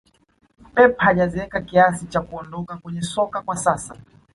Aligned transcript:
pep 0.73 0.97
hajazeeka 0.99 1.61
kiasi 1.61 2.05
cha 2.07 2.21
kuondoka 2.21 2.77
kwenye 2.77 3.01
soka 3.01 3.41
kwa 3.41 3.57
sasa 3.57 3.97